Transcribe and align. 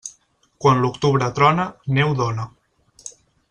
Quan 0.65 0.81
l'octubre 0.85 1.29
trona, 1.41 1.67
neu 1.99 2.17
dóna. 2.23 2.51